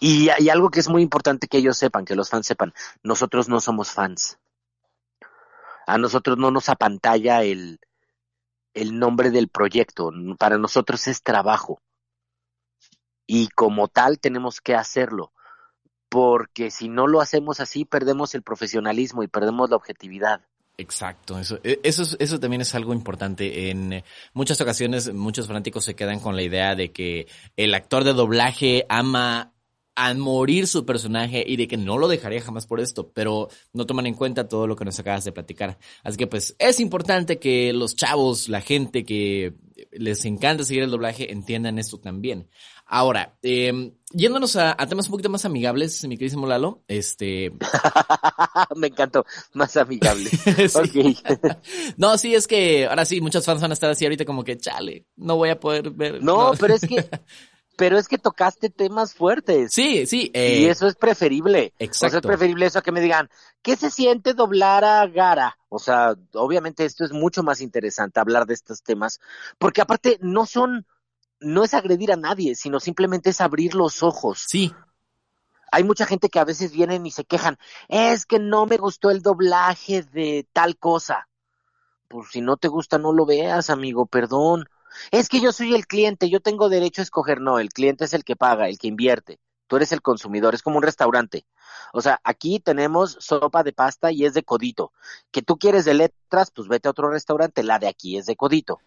[0.01, 3.49] Y hay algo que es muy importante que ellos sepan, que los fans sepan, nosotros
[3.49, 4.39] no somos fans.
[5.87, 7.79] A nosotros no nos apantalla el,
[8.75, 11.81] el nombre del proyecto, para nosotros es trabajo
[13.27, 15.33] y como tal tenemos que hacerlo,
[16.09, 20.47] porque si no lo hacemos así perdemos el profesionalismo y perdemos la objetividad.
[20.79, 23.71] Exacto, eso, e, eso, eso también es algo importante.
[23.71, 28.13] En muchas ocasiones muchos fanáticos se quedan con la idea de que el actor de
[28.13, 29.55] doblaje ama
[29.97, 33.87] a morir su personaje y de que no lo dejaría jamás por esto, pero no
[33.87, 35.79] toman en cuenta todo lo que nos acabas de platicar.
[36.05, 39.55] Así que pues es importante que los chavos, la gente que
[39.93, 42.49] les encanta seguir el doblaje, entiendan esto también.
[42.89, 47.53] Ahora, eh, yéndonos a, temas un poquito más amigables, mi queridísimo Lalo, este...
[48.77, 50.31] Me encantó, más amigable.
[51.97, 54.57] no, sí, es que ahora sí, muchos fans van a estar así ahorita como que,
[54.57, 56.23] chale, no voy a poder ver.
[56.23, 57.09] No, pero es que...
[57.79, 59.71] Pero es que tocaste temas fuertes.
[59.75, 60.31] Sí, sí.
[60.33, 61.75] y eh, eso es preferible.
[61.79, 62.07] Exacto.
[62.07, 63.29] O sea, es preferible eso a que me digan,
[63.61, 65.59] ¿qué se siente doblar a Gara?
[65.69, 69.21] O sea, obviamente esto es mucho más interesante hablar de estos temas,
[69.59, 70.87] porque aparte no son
[71.41, 74.45] no es agredir a nadie, sino simplemente es abrir los ojos.
[74.47, 74.73] Sí.
[75.73, 79.11] Hay mucha gente que a veces vienen y se quejan, es que no me gustó
[79.11, 81.29] el doblaje de tal cosa.
[82.09, 84.69] Pues si no te gusta, no lo veas, amigo, perdón.
[85.11, 87.41] Es que yo soy el cliente, yo tengo derecho a escoger.
[87.41, 89.41] No, el cliente es el que paga, el que invierte.
[89.67, 91.45] Tú eres el consumidor, es como un restaurante.
[91.93, 94.93] O sea, aquí tenemos sopa de pasta y es de codito.
[95.33, 98.37] Que tú quieres de letras, pues vete a otro restaurante, la de aquí es de
[98.37, 98.79] codito.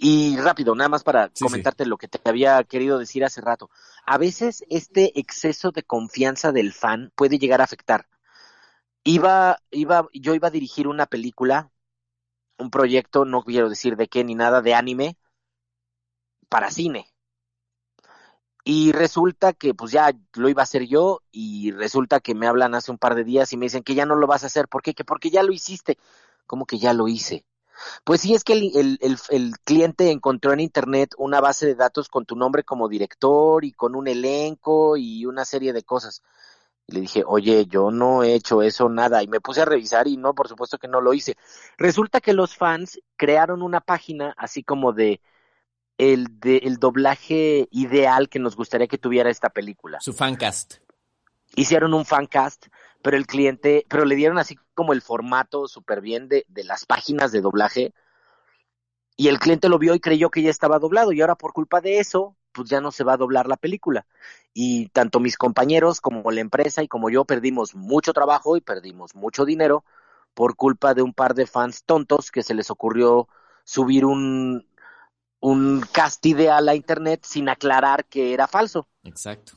[0.00, 3.68] Y rápido, nada más para comentarte lo que te había querido decir hace rato.
[4.06, 8.06] A veces este exceso de confianza del fan puede llegar a afectar.
[9.02, 11.72] Iba, iba, yo iba a dirigir una película,
[12.58, 15.18] un proyecto, no quiero decir de qué ni nada, de anime,
[16.48, 17.12] para cine.
[18.62, 22.76] Y resulta que pues ya lo iba a hacer yo y resulta que me hablan
[22.76, 24.68] hace un par de días y me dicen que ya no lo vas a hacer.
[24.68, 24.94] ¿Por qué?
[24.94, 25.98] Que porque ya lo hiciste.
[26.46, 27.47] ¿Cómo que ya lo hice?
[28.04, 32.08] Pues sí, es que el, el, el, cliente encontró en Internet una base de datos
[32.08, 36.22] con tu nombre como director y con un elenco y una serie de cosas.
[36.86, 39.22] Y le dije, oye, yo no he hecho eso, nada.
[39.22, 41.36] Y me puse a revisar y no, por supuesto que no lo hice.
[41.76, 45.20] Resulta que los fans crearon una página así como de
[45.98, 50.00] el, de, el doblaje ideal que nos gustaría que tuviera esta película.
[50.00, 50.76] Su fancast.
[51.56, 52.68] Hicieron un fancast
[53.02, 56.84] pero el cliente, pero le dieron así como el formato súper bien de, de las
[56.84, 57.94] páginas de doblaje
[59.18, 61.80] y el cliente lo vio y creyó que ya estaba doblado y ahora por culpa
[61.80, 64.06] de eso, pues ya no se va a doblar la película.
[64.54, 69.16] Y tanto mis compañeros como la empresa y como yo perdimos mucho trabajo y perdimos
[69.16, 69.84] mucho dinero
[70.34, 73.28] por culpa de un par de fans tontos que se les ocurrió
[73.64, 74.68] subir un,
[75.40, 78.86] un cast ideal a internet sin aclarar que era falso.
[79.02, 79.54] Exacto.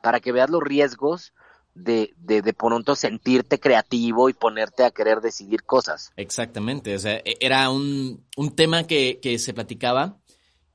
[0.00, 1.34] Para que veas los riesgos
[1.74, 6.12] de, de, de pronto sentirte creativo y ponerte a querer decidir cosas.
[6.16, 10.18] Exactamente, o sea, e, era un, un tema que, que se platicaba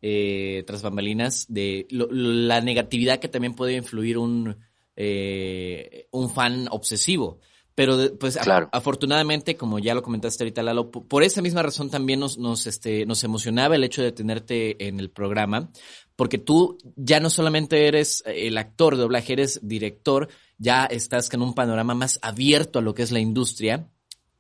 [0.02, 4.58] eh, tras bambalinas de la negatividad que también puede influir un,
[4.96, 7.40] eh, un fan obsesivo.
[7.76, 8.38] Pero pues
[8.74, 13.06] afortunadamente, como ya lo comentaste ahorita, Lalo, por esa misma razón también nos, nos, este,
[13.06, 15.72] nos emocionaba el hecho de tenerte en el programa,
[16.20, 20.28] porque tú ya no solamente eres el actor de doblaje, eres director,
[20.58, 23.90] ya estás con un panorama más abierto a lo que es la industria.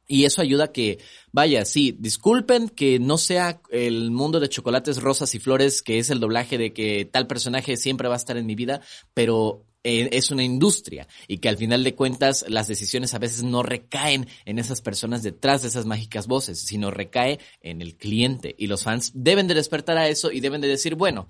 [0.05, 0.99] Y eso ayuda a que,
[1.31, 6.09] vaya, sí, disculpen que no sea el mundo de chocolates, rosas y flores, que es
[6.09, 8.81] el doblaje de que tal personaje siempre va a estar en mi vida,
[9.13, 13.43] pero eh, es una industria y que al final de cuentas las decisiones a veces
[13.43, 18.53] no recaen en esas personas detrás de esas mágicas voces, sino recae en el cliente
[18.57, 21.29] y los fans deben de despertar a eso y deben de decir, bueno,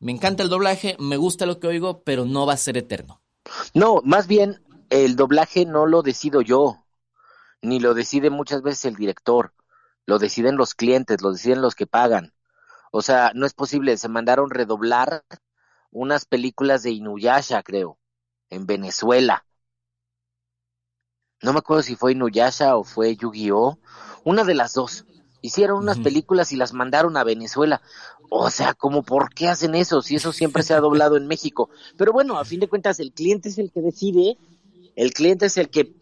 [0.00, 3.22] me encanta el doblaje, me gusta lo que oigo, pero no va a ser eterno.
[3.74, 6.84] No, más bien el doblaje no lo decido yo,
[7.62, 9.54] ni lo decide muchas veces el director,
[10.06, 12.32] lo deciden los clientes, lo deciden los que pagan.
[12.90, 15.24] O sea, no es posible, se mandaron redoblar
[15.90, 17.98] unas películas de Inuyasha, creo,
[18.48, 19.46] en Venezuela.
[21.42, 23.78] No me acuerdo si fue Inuyasha o fue Yu-Gi-Oh,
[24.24, 25.04] una de las dos.
[25.42, 27.80] Hicieron unas películas y las mandaron a Venezuela.
[28.28, 31.70] O sea, como por qué hacen eso si eso siempre se ha doblado en México.
[31.96, 34.36] Pero bueno, a fin de cuentas el cliente es el que decide,
[34.96, 35.94] el cliente es el que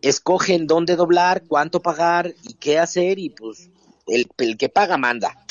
[0.00, 3.70] escoge en dónde doblar, cuánto pagar y qué hacer y pues
[4.06, 5.44] el, el que paga manda.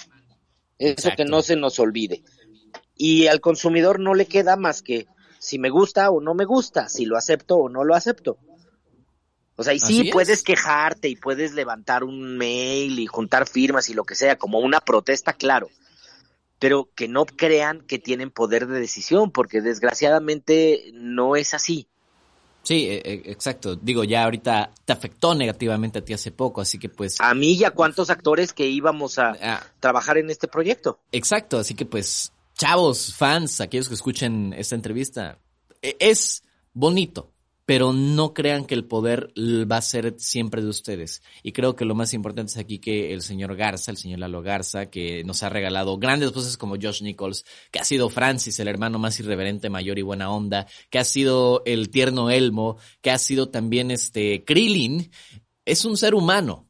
[0.79, 2.23] Eso que no se nos olvide
[2.95, 5.07] y al consumidor no le queda más que
[5.39, 8.37] si me gusta o no me gusta, si lo acepto o no lo acepto.
[9.55, 13.93] O sea, y sí puedes quejarte y puedes levantar un mail y juntar firmas y
[13.93, 15.69] lo que sea, como una protesta, claro.
[16.59, 21.87] Pero que no crean que tienen poder de decisión, porque desgraciadamente no es así.
[22.63, 23.75] Sí, e, e, exacto.
[23.75, 27.19] Digo, ya ahorita te afectó negativamente a ti hace poco, así que pues...
[27.19, 29.63] A mí y a cuántos actores que íbamos a ah.
[29.79, 30.99] trabajar en este proyecto.
[31.11, 35.37] Exacto, así que pues chavos, fans, aquellos que escuchen esta entrevista,
[35.81, 37.32] e, es bonito,
[37.65, 41.21] pero no crean que el poder va a ser siempre de ustedes.
[41.43, 44.41] Y creo que lo más importante es aquí que el señor Garza, el señor Lalo
[44.41, 48.67] Garza, que nos ha regalado grandes voces como Josh Nichols, que ha sido Francis, el
[48.67, 53.17] hermano más irreverente, mayor y buena onda, que ha sido el tierno Elmo, que ha
[53.17, 55.09] sido también este Krillin,
[55.65, 56.67] es un ser humano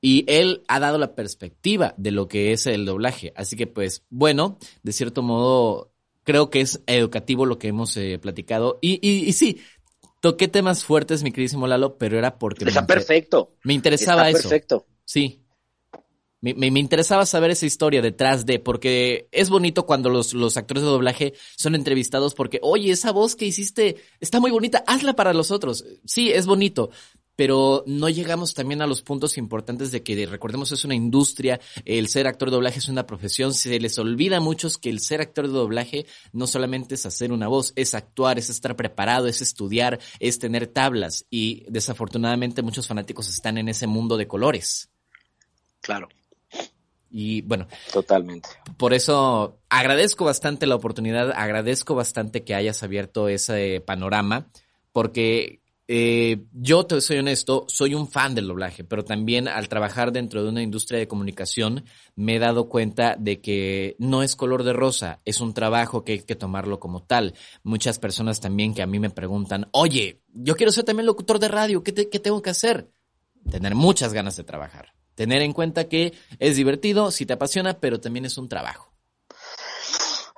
[0.00, 3.32] y él ha dado la perspectiva de lo que es el doblaje.
[3.36, 5.92] Así que pues bueno, de cierto modo
[6.24, 8.78] creo que es educativo lo que hemos eh, platicado.
[8.80, 9.60] Y, y, y, sí,
[10.22, 12.64] toqué temas fuertes, mi queridísimo Lalo, pero era porque...
[12.64, 13.56] Está perfecto.
[13.64, 14.48] Me interesaba Está eso.
[14.48, 14.86] Perfecto.
[15.04, 15.42] Sí.
[16.40, 20.82] Me, me, interesaba saber esa historia detrás de, porque es bonito cuando los, los actores
[20.82, 25.34] de doblaje son entrevistados porque, oye, esa voz que hiciste está muy bonita, hazla para
[25.34, 25.84] los otros.
[26.04, 26.90] Sí, es bonito,
[27.42, 32.06] pero no llegamos también a los puntos importantes de que recordemos es una industria, el
[32.06, 35.20] ser actor de doblaje es una profesión, se les olvida a muchos que el ser
[35.20, 39.42] actor de doblaje no solamente es hacer una voz, es actuar, es estar preparado, es
[39.42, 44.88] estudiar, es tener tablas y desafortunadamente muchos fanáticos están en ese mundo de colores.
[45.80, 46.08] Claro.
[47.10, 48.50] Y bueno, totalmente.
[48.76, 54.46] Por eso agradezco bastante la oportunidad, agradezco bastante que hayas abierto ese panorama,
[54.92, 60.12] porque eh, yo te soy honesto, soy un fan del doblaje, pero también al trabajar
[60.12, 64.62] dentro de una industria de comunicación me he dado cuenta de que no es color
[64.62, 67.34] de rosa, es un trabajo que hay que tomarlo como tal.
[67.64, 71.48] Muchas personas también que a mí me preguntan, oye, yo quiero ser también locutor de
[71.48, 72.90] radio, ¿qué, qué tengo que hacer?
[73.50, 74.94] Tener muchas ganas de trabajar.
[75.16, 78.92] Tener en cuenta que es divertido, si te apasiona, pero también es un trabajo.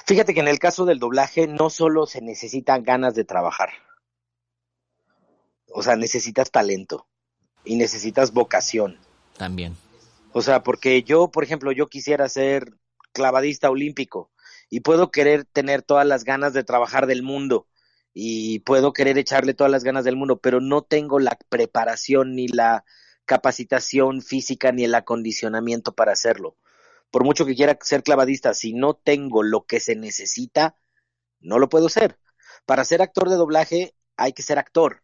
[0.07, 3.71] Fíjate que en el caso del doblaje no solo se necesitan ganas de trabajar
[5.75, 7.09] o sea, necesitas talento
[7.65, 8.97] y necesitas vocación.
[9.37, 9.77] También.
[10.33, 12.75] O sea, porque yo, por ejemplo, yo quisiera ser
[13.13, 14.31] clavadista olímpico
[14.71, 17.67] y puedo querer tener todas las ganas de trabajar del mundo
[18.13, 22.47] y puedo querer echarle todas las ganas del mundo, pero no tengo la preparación ni
[22.47, 22.85] la
[23.25, 26.57] capacitación física ni el acondicionamiento para hacerlo.
[27.11, 30.77] Por mucho que quiera ser clavadista, si no tengo lo que se necesita,
[31.41, 32.17] no lo puedo ser.
[32.65, 35.04] Para ser actor de doblaje hay que ser actor.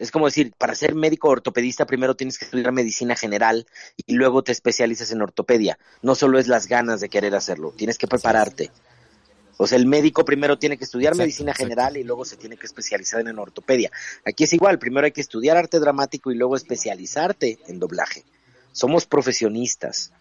[0.00, 3.66] Es como decir, para ser médico ortopedista primero tienes que estudiar medicina general
[4.06, 5.78] y luego te especializas en ortopedia.
[6.00, 8.70] No solo es las ganas de querer hacerlo, tienes que prepararte.
[9.58, 12.64] O sea, el médico primero tiene que estudiar medicina general y luego se tiene que
[12.64, 13.90] especializar en ortopedia.
[14.24, 18.24] Aquí es igual, primero hay que estudiar arte dramático y luego especializarte en doblaje.
[18.72, 20.12] Somos profesionistas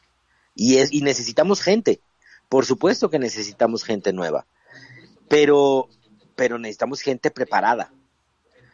[0.56, 2.02] y, es, y necesitamos gente.
[2.50, 4.46] Por supuesto que necesitamos gente nueva,
[5.30, 5.88] pero,
[6.36, 7.94] pero necesitamos gente preparada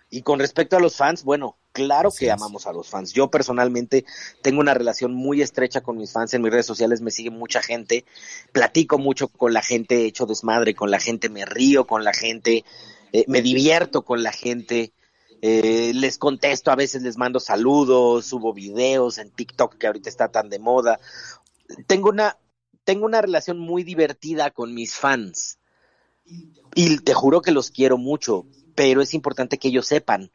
[0.09, 3.11] y con respecto a los fans, bueno, claro que amamos a los fans.
[3.13, 4.05] Yo personalmente
[4.41, 6.33] tengo una relación muy estrecha con mis fans.
[6.33, 8.05] En mis redes sociales me sigue mucha gente.
[8.51, 12.63] Platico mucho con la gente, hecho desmadre con la gente, me río con la gente.
[13.11, 14.91] eh, me divierto con la gente,
[15.41, 20.29] eh, les contesto, a veces les mando saludos, subo videos en TikTok que ahorita está
[20.29, 20.99] tan de moda.
[21.87, 22.37] Tengo una,
[22.83, 25.59] tengo una relación muy divertida con mis fans
[26.73, 28.45] y te juro que los quiero mucho,
[28.75, 30.31] pero es importante que ellos sepan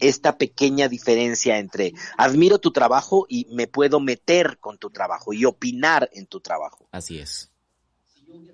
[0.00, 5.44] esta pequeña diferencia entre admiro tu trabajo y me puedo meter con tu trabajo y
[5.44, 6.88] opinar en tu trabajo.
[6.90, 7.50] Así es.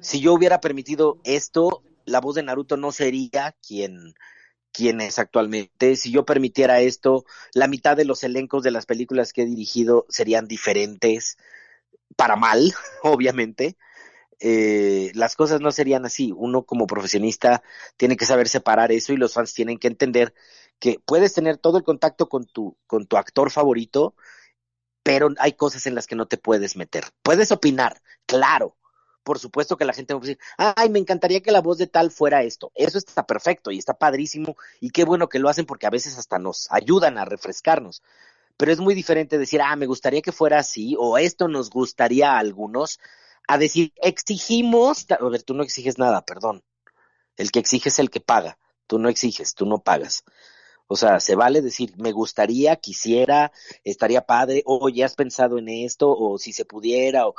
[0.01, 4.15] Si yo hubiera permitido esto, la voz de Naruto no sería quien,
[4.73, 5.97] quien es actualmente.
[5.97, 10.07] Si yo permitiera esto, la mitad de los elencos de las películas que he dirigido
[10.09, 11.39] serían diferentes,
[12.17, 13.77] para mal, obviamente.
[14.41, 16.33] Eh, las cosas no serían así.
[16.35, 17.63] Uno como profesionista
[17.97, 20.35] tiene que saber separar eso y los fans tienen que entender
[20.79, 24.15] que puedes tener todo el contacto con tu, con tu actor favorito,
[25.03, 27.05] pero hay cosas en las que no te puedes meter.
[27.23, 28.77] Puedes opinar, claro.
[29.23, 31.87] Por supuesto que la gente va a decir, ay, me encantaría que la voz de
[31.87, 32.73] tal fuera esto.
[32.75, 36.17] Eso está perfecto y está padrísimo y qué bueno que lo hacen porque a veces
[36.17, 38.03] hasta nos ayudan a refrescarnos.
[38.57, 42.33] Pero es muy diferente decir, ah, me gustaría que fuera así o esto nos gustaría
[42.33, 42.99] a algunos,
[43.49, 46.63] a decir, exigimos, a ver, tú no exiges nada, perdón.
[47.37, 48.59] El que exige es el que paga.
[48.87, 50.25] Tú no exiges, tú no pagas.
[50.87, 53.53] O sea, se vale decir, me gustaría, quisiera,
[53.85, 57.35] estaría padre, o ya has pensado en esto, o si se pudiera, o,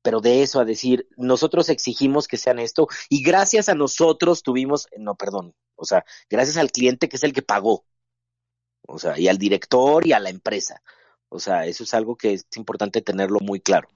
[0.00, 4.88] pero de eso a decir, nosotros exigimos que sean esto, y gracias a nosotros tuvimos,
[4.96, 7.84] no, perdón, o sea, gracias al cliente que es el que pagó,
[8.86, 10.82] o sea, y al director y a la empresa.
[11.28, 13.88] O sea, eso es algo que es importante tenerlo muy claro.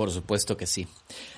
[0.00, 0.86] Por supuesto que sí.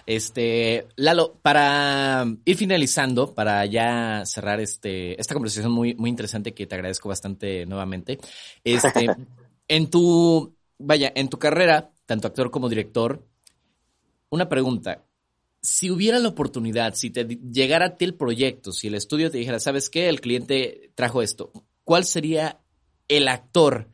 [0.07, 6.69] Este, Lalo, para ir finalizando, para ya cerrar este, esta conversación muy, muy interesante que
[6.69, 8.21] te agradezco bastante nuevamente.
[8.63, 9.09] Este,
[9.67, 13.27] en tu, vaya, en tu carrera, tanto actor como director,
[14.31, 15.07] una pregunta.
[15.61, 19.39] Si hubiera la oportunidad, si te llegara a ti el proyecto, si el estudio te
[19.39, 20.09] dijera, ¿sabes qué?
[20.09, 21.51] El cliente trajo esto.
[21.83, 22.61] ¿Cuál sería
[23.09, 23.91] el actor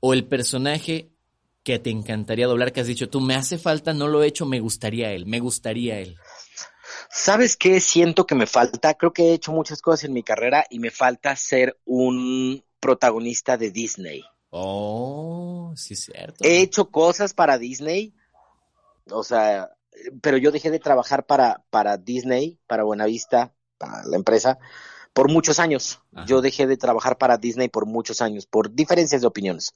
[0.00, 1.13] o el personaje
[1.64, 4.44] que te encantaría doblar, que has dicho, tú me hace falta, no lo he hecho,
[4.44, 6.16] me gustaría él, me gustaría él?
[7.10, 8.94] ¿Sabes qué siento que me falta?
[8.94, 13.56] Creo que he hecho muchas cosas en mi carrera y me falta ser un protagonista
[13.56, 14.22] de Disney.
[14.50, 16.44] Oh, sí, cierto.
[16.44, 18.14] He hecho cosas para Disney,
[19.10, 19.70] o sea,
[20.20, 24.58] pero yo dejé de trabajar para, para Disney, para Buenavista, para la empresa,
[25.14, 26.00] por muchos años.
[26.26, 29.74] Yo dejé de trabajar para Disney por muchos años, por diferencias de opiniones.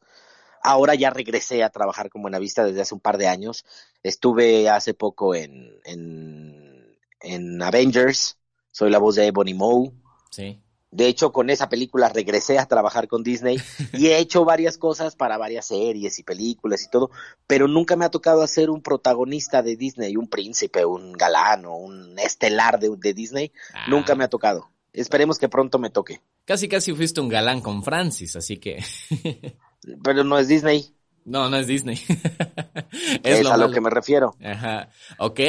[0.63, 3.65] Ahora ya regresé a trabajar con Buenavista desde hace un par de años.
[4.03, 8.39] Estuve hace poco en, en, Avengers.
[8.71, 9.93] Soy la voz de Ebony Moe.
[10.31, 10.61] Sí.
[10.91, 13.61] De hecho, con esa película regresé a trabajar con Disney
[13.93, 17.11] y he hecho varias cosas para varias series y películas y todo,
[17.47, 21.77] pero nunca me ha tocado hacer un protagonista de Disney, un príncipe, un galán o
[21.77, 23.53] un estelar de, Disney.
[23.75, 23.87] Ah.
[23.89, 24.71] Nunca me ha tocado.
[24.95, 26.23] Esperemos que pronto me toque.
[26.47, 28.83] Casi, casi fuiste un galán con Francis, así que.
[30.03, 30.95] Pero no es Disney.
[31.25, 31.97] No, no es Disney.
[33.23, 34.35] es, a lo que me refiero.
[34.43, 34.89] Ajá.
[35.19, 35.41] Ok.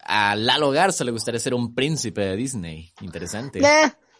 [0.00, 2.92] A Lalo Garza le gustaría ser un príncipe de Disney.
[3.00, 3.60] Interesante.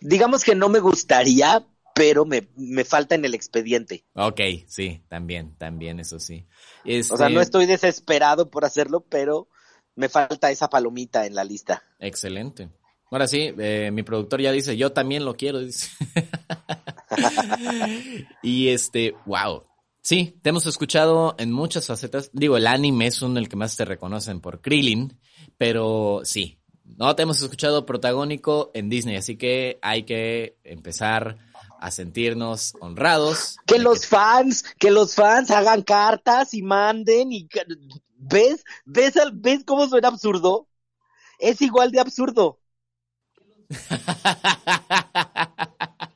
[0.01, 4.07] digamos que no me gustaría, pero me, me, falta en el expediente.
[4.15, 6.47] Ok, sí, también, también, eso sí.
[6.87, 9.49] O sea, no este estoy desesperado por hacerlo, pero
[9.95, 11.83] me falta esa palomita en la lista.
[11.99, 12.71] Excelente.
[13.11, 15.91] Ahora sí, eh, mi productor ya dice, yo también lo quiero, dice.
[18.43, 19.65] y este, wow.
[20.03, 22.31] Sí, te hemos escuchado en muchas facetas.
[22.33, 25.19] Digo, el anime es uno el que más te reconocen por Krillin,
[25.57, 31.39] pero sí, no te hemos escuchado protagónico en Disney, así que hay que empezar
[31.81, 33.57] a sentirnos honrados.
[33.67, 37.49] Que los fans, que los fans hagan cartas y manden y
[38.17, 38.65] ¿ves?
[38.85, 40.69] ¿Ves, ¿Ves cómo suena absurdo?
[41.39, 42.61] Es igual de absurdo.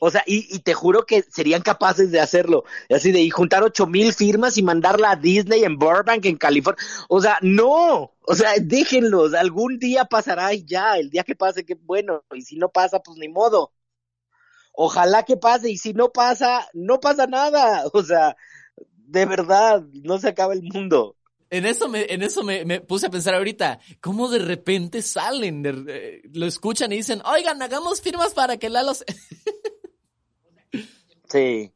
[0.00, 2.64] O sea, y, te juro que serían capaces de hacerlo.
[2.88, 6.82] Así de y juntar ocho mil firmas y mandarla a Disney en Burbank, en California.
[7.08, 8.12] O sea, no.
[8.22, 9.34] O sea, déjenlos.
[9.34, 10.96] Algún día pasará y ya.
[10.98, 12.24] El día que pase, que bueno.
[12.32, 13.72] Y si no pasa, pues ni modo.
[14.72, 15.70] Ojalá que pase.
[15.70, 17.84] Y si no pasa, no pasa nada.
[17.92, 18.36] O sea,
[18.76, 21.16] de verdad, no se acaba el mundo.
[21.50, 25.62] En eso me, en eso me, puse a pensar ahorita, ¿cómo de repente salen?
[26.32, 28.92] lo escuchan y dicen, oigan, hagamos firmas para que Lalo...
[31.30, 31.70] Sí.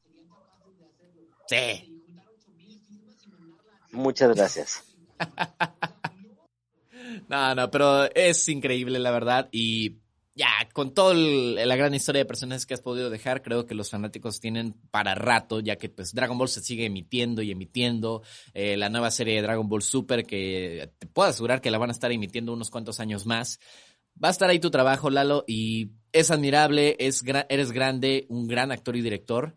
[1.47, 2.03] Sí.
[3.91, 4.83] Muchas gracias.
[7.29, 10.02] no, no, pero es increíble la verdad y
[10.35, 13.91] ya, con toda la gran historia de personajes que has podido dejar, creo que los
[13.91, 18.23] fanáticos tienen para rato, ya que pues Dragon Ball se sigue emitiendo y emitiendo.
[18.55, 21.91] Eh, la nueva serie de Dragon Ball Super, que te puedo asegurar que la van
[21.91, 23.61] a estar emitiendo unos cuantos años más
[24.23, 28.73] va a estar ahí tu trabajo, Lalo, y es admirable, es eres grande, un gran
[28.73, 29.57] actor y director.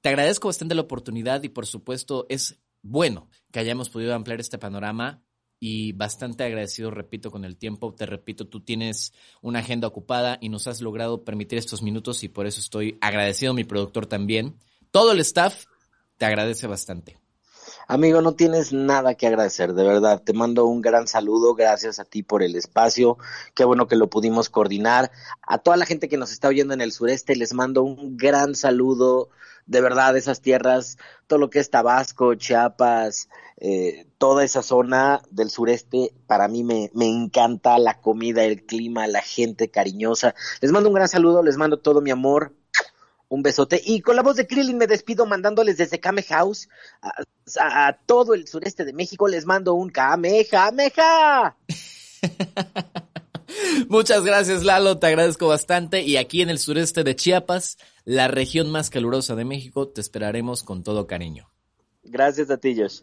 [0.00, 4.58] Te agradezco bastante la oportunidad y por supuesto es bueno que hayamos podido ampliar este
[4.58, 5.22] panorama
[5.60, 7.94] y bastante agradecido, repito, con el tiempo.
[7.94, 12.28] Te repito, tú tienes una agenda ocupada y nos has logrado permitir estos minutos y
[12.28, 14.56] por eso estoy agradecido, mi productor también.
[14.90, 15.64] Todo el staff
[16.16, 17.18] te agradece bastante.
[17.90, 20.22] Amigo, no tienes nada que agradecer, de verdad.
[20.22, 23.16] Te mando un gran saludo, gracias a ti por el espacio.
[23.54, 25.10] Qué bueno que lo pudimos coordinar.
[25.40, 28.54] A toda la gente que nos está oyendo en el sureste, les mando un gran
[28.54, 29.30] saludo.
[29.68, 30.98] De verdad, esas tierras,
[31.28, 36.90] todo lo que es Tabasco, Chiapas, eh, toda esa zona del sureste, para mí me,
[36.94, 40.34] me encanta la comida, el clima, la gente cariñosa.
[40.60, 42.52] Les mando un gran saludo, les mando todo mi amor
[43.28, 43.80] un besote.
[43.84, 46.68] Y con la voz de Krillin me despido mandándoles desde Kame House
[47.60, 49.28] a, todo el sureste de México.
[49.28, 51.56] Les mando un Kamehameha.
[53.88, 54.98] Muchas gracias, Lalo.
[54.98, 56.02] Te agradezco bastante.
[56.02, 60.62] Y aquí en el sureste de Chiapas, la región más calurosa de México, te esperaremos
[60.62, 61.50] con todo cariño.
[62.02, 63.00] Gracias a ti, Josh.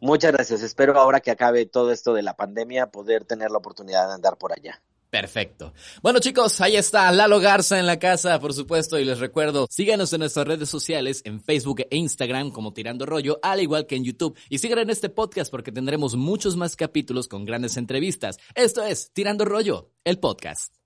[0.00, 0.62] Muchas gracias.
[0.62, 4.36] Espero ahora que acabe todo esto de la pandemia poder tener la oportunidad de andar
[4.36, 4.82] por allá.
[5.12, 5.74] Perfecto.
[6.02, 10.10] Bueno chicos, ahí está Lalo Garza en la casa, por supuesto, y les recuerdo, síganos
[10.14, 14.04] en nuestras redes sociales, en Facebook e Instagram como Tirando Rollo, al igual que en
[14.04, 14.34] YouTube.
[14.48, 18.38] Y sigan en este podcast porque tendremos muchos más capítulos con grandes entrevistas.
[18.54, 20.76] Esto es Tirando Rollo, el podcast.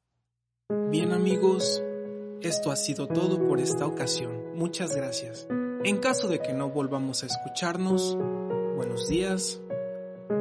[0.90, 1.80] Bien amigos,
[2.42, 4.56] esto ha sido todo por esta ocasión.
[4.56, 5.46] Muchas gracias.
[5.84, 8.16] En caso de que no volvamos a escucharnos,
[8.74, 9.60] buenos días,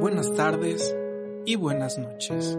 [0.00, 0.92] buenas tardes
[1.44, 2.58] y buenas noches.